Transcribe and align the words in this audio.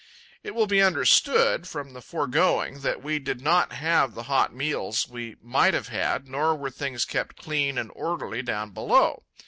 It 0.41 0.55
will 0.55 0.65
be 0.65 0.81
understood, 0.81 1.67
from 1.67 1.93
the 1.93 2.01
foregoing, 2.01 2.79
that 2.79 3.03
we 3.03 3.19
did 3.19 3.39
not 3.39 3.73
have 3.73 4.15
the 4.15 4.23
hot 4.23 4.51
meals 4.51 5.07
we 5.07 5.35
might 5.43 5.75
have 5.75 5.89
had, 5.89 6.27
nor 6.27 6.55
were 6.55 6.71
things 6.71 7.05
kept 7.05 7.35
clean 7.37 7.77
and 7.77 7.91
orderly 7.93 8.41
down 8.41 8.71
below. 8.71 9.25